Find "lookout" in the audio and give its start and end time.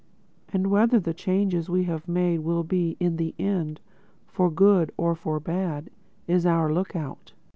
6.73-7.33